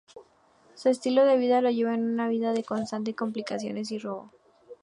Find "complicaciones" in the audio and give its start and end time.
3.15-3.91